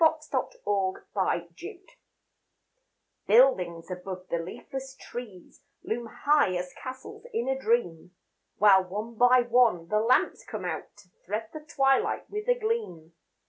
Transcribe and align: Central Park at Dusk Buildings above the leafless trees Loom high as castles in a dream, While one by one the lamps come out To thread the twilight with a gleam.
Central 0.19 0.97
Park 1.13 1.13
at 1.43 1.55
Dusk 1.55 1.95
Buildings 3.27 3.91
above 3.91 4.27
the 4.29 4.39
leafless 4.39 4.95
trees 4.95 5.61
Loom 5.83 6.07
high 6.07 6.55
as 6.55 6.73
castles 6.73 7.27
in 7.31 7.47
a 7.47 7.55
dream, 7.55 8.15
While 8.57 8.85
one 8.85 9.13
by 9.13 9.41
one 9.43 9.89
the 9.89 9.99
lamps 9.99 10.43
come 10.43 10.65
out 10.65 10.97
To 10.97 11.09
thread 11.23 11.49
the 11.53 11.59
twilight 11.59 12.27
with 12.31 12.49
a 12.49 12.55
gleam. 12.57 13.13